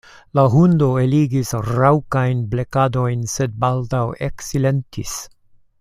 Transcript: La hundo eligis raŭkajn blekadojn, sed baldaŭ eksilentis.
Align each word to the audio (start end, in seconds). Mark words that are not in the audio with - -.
La 0.37 0.43
hundo 0.53 0.87
eligis 1.01 1.51
raŭkajn 1.67 2.41
blekadojn, 2.55 3.29
sed 3.35 3.57
baldaŭ 3.67 4.05
eksilentis. 4.31 5.17